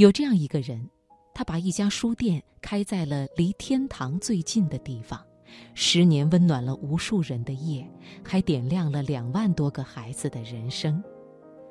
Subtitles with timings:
[0.00, 0.88] 有这样一个人，
[1.34, 5.22] 他把一家书店开在了离天堂最近的地方，
[5.74, 7.86] 十年温暖了无数人的夜，
[8.24, 11.04] 还点亮了两万多个孩子的人生。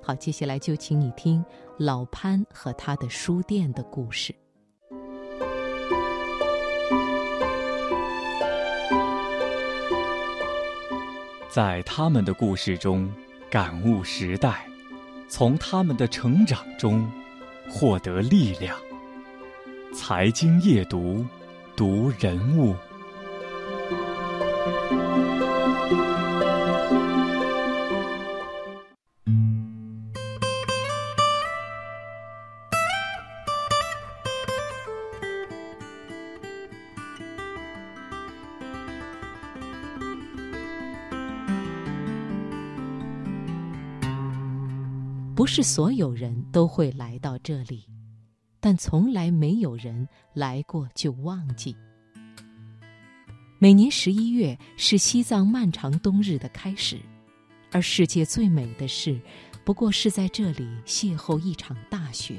[0.00, 1.44] 好，接下来就请你听
[1.80, 4.32] 老潘和他的书店的故事。
[11.50, 13.12] 在他们的故事中
[13.50, 14.64] 感悟时代，
[15.26, 17.10] 从他们的成长中
[17.68, 18.76] 获得力量。
[19.94, 21.24] 财经夜读，
[21.76, 22.74] 读人物。
[45.42, 47.84] 不是所有人都会来到这里，
[48.60, 51.74] 但从来没有人来过就忘记。
[53.58, 57.00] 每年十一月是西藏漫长冬日的开始，
[57.72, 59.20] 而世界最美的事，
[59.64, 62.36] 不过是在这里邂逅一场大雪，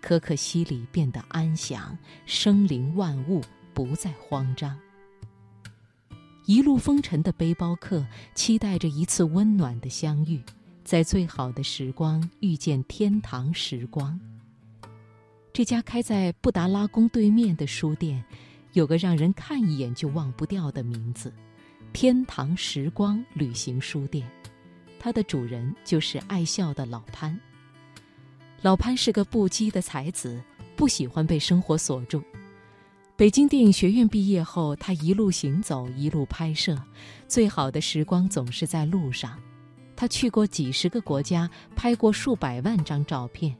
[0.00, 3.40] 可可西里变得安详，生灵万物
[3.72, 4.76] 不再慌张。
[6.46, 10.42] 一路风尘的背包客期待着一次温暖的相遇。
[10.88, 14.18] 在最好的时光遇见天堂时光。
[15.52, 18.24] 这家开在布达拉宫对面的书店，
[18.72, 21.30] 有个让人看一眼就忘不掉的名字——
[21.92, 24.26] 天堂时光旅行书店。
[24.98, 27.38] 它的主人就是爱笑的老潘。
[28.62, 30.42] 老潘是个不羁的才子，
[30.74, 32.22] 不喜欢被生活锁住。
[33.14, 36.82] 北京电影学院毕业后，他一路行走，一路拍摄，
[37.26, 39.38] 最好的时光总是在路上。
[39.98, 43.52] 他去过几十个国家，拍过数百万张照片，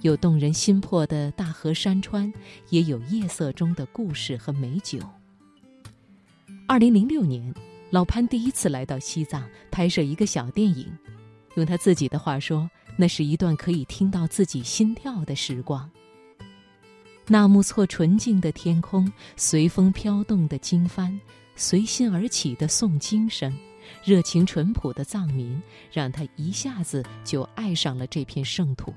[0.00, 2.32] 有动人心魄的大河山川，
[2.70, 4.98] 也有夜色中的故事和美酒。
[6.66, 7.54] 二零零六年，
[7.90, 10.92] 老潘第一次来到西藏拍摄一个小电影，
[11.54, 15.88] 用他自己的话说，那是一段可以听到自己心跳的时光。
[17.28, 21.16] 纳木错纯净的天空，随风飘动的经幡，
[21.54, 23.56] 随心而起的诵经声。
[24.04, 25.60] 热情淳朴的藏民，
[25.92, 28.92] 让他一下子就爱上了这片圣土。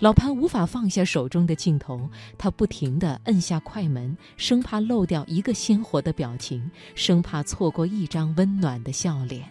[0.00, 9.48] 老潘无法放下手中的镜头，他不停地摁下快门，生怕漏掉一个鲜活的表情，生怕错过一张温暖的笑脸。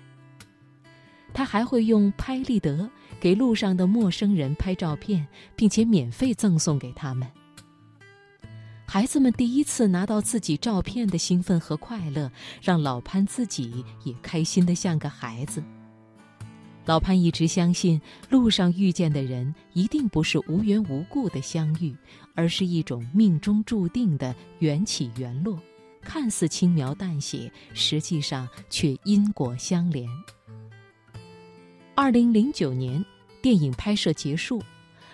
[1.34, 2.88] 他还会用拍立得
[3.20, 7.28] 给路上的陌生人拍照片，并且免费赠送给他们。
[8.94, 12.32] 孩子们第一次拿到自己照片的兴奋和快乐，
[12.62, 15.64] 让老潘自己也开心得像个孩子。
[16.86, 18.00] 老潘一直相信，
[18.30, 21.96] 路上遇见的人一定不是无缘无故的相遇，
[22.36, 25.58] 而是一种命中注定的缘起缘落，
[26.04, 30.08] 看似轻描淡写，实际上却因果相连。
[31.96, 33.04] 二零零九年，
[33.42, 34.62] 电影拍摄结束。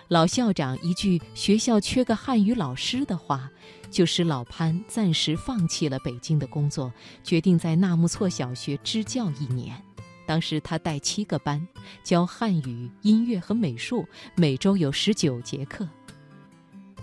[0.10, 3.48] 老校长一句“学校缺个汉语老师”的话，
[3.92, 6.92] 就使老潘暂时放弃了北京的工作，
[7.24, 9.80] 决定在纳木错小学支教一年。
[10.26, 11.68] 当时他带七个班，
[12.04, 14.04] 教汉语、音乐和美术，
[14.36, 15.88] 每周有十九节课。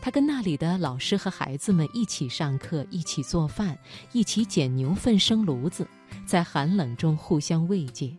[0.02, 3.78] 他跟那里的老师和孩子们一起上课，一起做饭，
[4.10, 5.86] 一起捡牛粪生炉子，
[6.26, 8.16] 在寒冷中互相慰藉。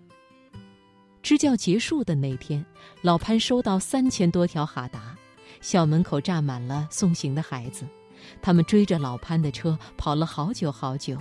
[1.21, 2.65] 支教结束的那天，
[3.01, 5.15] 老潘收到三千多条哈达，
[5.59, 7.85] 校门口站满了送行的孩子，
[8.41, 11.17] 他们追着老潘的车跑了好久好久。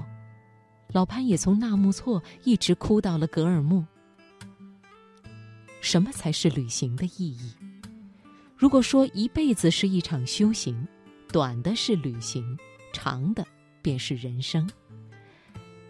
[0.93, 3.85] 老潘也从纳木错一直哭到了格尔木。
[5.81, 7.53] 什么才是旅行的意义？
[8.57, 10.87] 如果说一辈子是一场修行，
[11.33, 12.57] 短的是旅行，
[12.93, 13.45] 长的
[13.83, 14.69] 便是人生。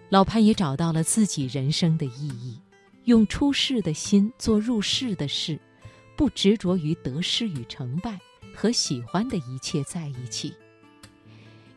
[0.08, 2.58] 老潘也找到了自己人生的意义。
[3.06, 5.58] 用出世的心做入世的事，
[6.16, 8.18] 不执着于得失与成败，
[8.52, 10.52] 和喜欢的一切在一起。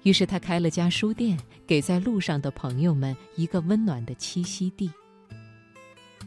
[0.01, 4.89] 于是他开了家书店，给在路上的朋友们一个温暖的栖息地。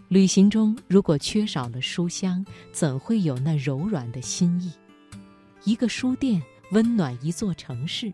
[0.07, 4.71] 旅行中如果缺少了书香，怎会有那柔软的心意？
[5.65, 6.41] 一个书店
[6.71, 8.13] 温暖一座城市，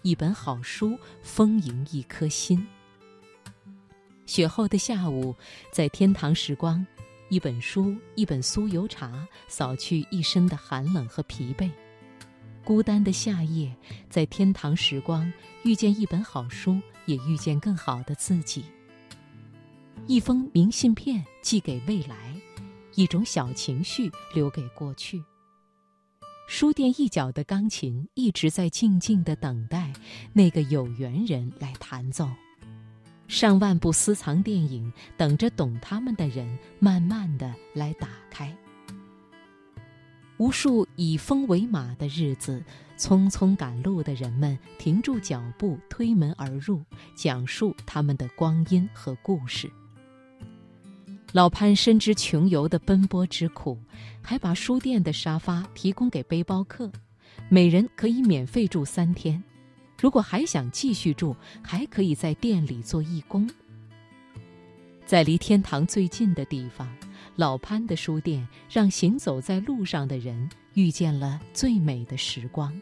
[0.00, 2.66] 一本好书丰盈一颗心。
[4.30, 5.34] 雪后的下午，
[5.72, 6.86] 在天堂时光，
[7.30, 11.68] 一本书，一本酥油茶，扫去一身的寒冷和疲惫。
[12.64, 13.74] 孤单的夏夜，
[14.08, 15.32] 在天堂时光，
[15.64, 18.64] 遇见一本好书，也遇见更好的自己。
[20.06, 22.32] 一封明信片寄给未来，
[22.94, 25.20] 一种小情绪留给过去。
[26.46, 29.92] 书店一角的钢琴一直在静静的等待
[30.32, 32.28] 那个有缘人来弹奏。
[33.30, 38.52] 上万部私藏电影等着懂他们的人慢慢的来打开。
[40.36, 42.60] 无数以风为马的日子，
[42.98, 46.82] 匆匆赶路的人们停住脚步，推门而入，
[47.14, 49.70] 讲述他们的光阴和故事。
[51.30, 53.78] 老潘深知穷游的奔波之苦，
[54.20, 56.90] 还把书店的沙发提供给背包客，
[57.48, 59.40] 每人可以免费住三天。
[60.00, 63.48] 如果还想继续住，还可以在店里做义工。
[65.04, 66.88] 在离天堂最近的地方，
[67.36, 72.72] 老潘的书店让行走在路上的人遇见了最美的时光。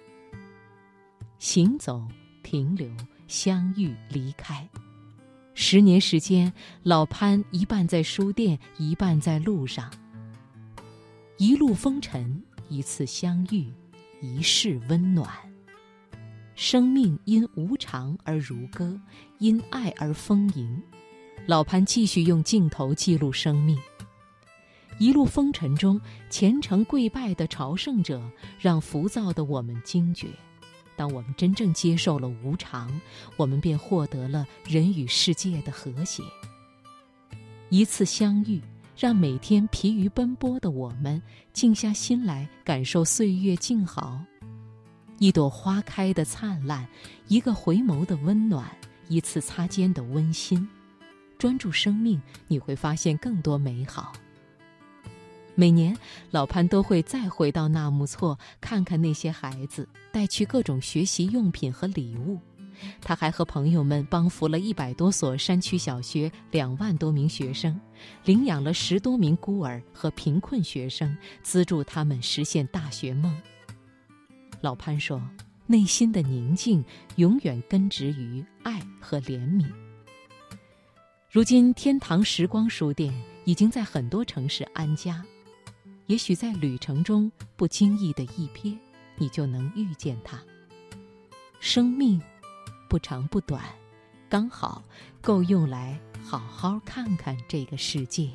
[1.38, 2.06] 行走、
[2.42, 2.88] 停留、
[3.26, 4.68] 相遇、离开。
[5.54, 6.52] 十年时间，
[6.84, 9.90] 老潘一半在书店，一半在路上。
[11.36, 13.72] 一路风尘，一次相遇，
[14.20, 15.47] 一世温暖。
[16.60, 19.00] 生命因无常而如歌，
[19.38, 20.82] 因爱而丰盈。
[21.46, 23.78] 老潘继续用镜头记录生命。
[24.98, 28.20] 一路风尘中，虔诚跪拜的朝圣者，
[28.58, 30.26] 让浮躁的我们惊觉。
[30.96, 32.90] 当我们真正接受了无常，
[33.36, 36.24] 我们便获得了人与世界的和谐。
[37.68, 38.60] 一次相遇，
[38.96, 41.22] 让每天疲于奔波的我们
[41.52, 44.20] 静下心来感受岁月静好。
[45.18, 46.86] 一朵花开的灿烂，
[47.26, 48.70] 一个回眸的温暖，
[49.08, 50.66] 一次擦肩的温馨。
[51.36, 54.12] 专注生命，你会发现更多美好。
[55.56, 55.96] 每年，
[56.30, 62.38] 老潘都会再回到纳木错，看看那些孩子，带去各种学习用品和礼物。
[63.00, 67.80] 他还和朋友们帮扶了一百多所山区小学两万多名学生，
[68.24, 73.36] 领养了十多名孤儿和贫困学生，资助他们实现大学梦。
[74.60, 75.22] 老潘说
[75.66, 76.84] ：“内心的宁静
[77.16, 79.66] 永远根植于爱和怜悯。”
[81.30, 83.12] 如今，天堂时光书店
[83.44, 85.24] 已经在很多城市安家。
[86.06, 88.76] 也许在旅程中不经意的一瞥，
[89.16, 90.42] 你就能遇见它。
[91.60, 92.20] 生命
[92.88, 93.62] 不长不短，
[94.28, 94.82] 刚好
[95.20, 98.30] 够用来好好看看这个世界。